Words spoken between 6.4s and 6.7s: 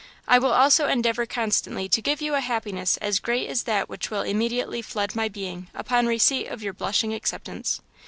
of